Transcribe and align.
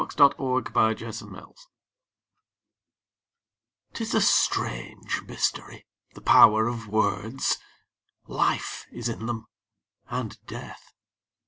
L. 0.01 0.07
The 0.07 0.35
Power 0.35 0.97
of 1.07 1.21
Words 1.21 1.59
'TIS 3.93 4.15
a 4.15 4.19
strange 4.21 5.21
mystery, 5.27 5.85
the 6.15 6.21
power 6.21 6.65
of 6.67 6.87
words! 6.87 7.59
Life 8.25 8.87
is 8.91 9.07
in 9.07 9.27
them, 9.27 9.45
and 10.09 10.43
death. 10.47 10.95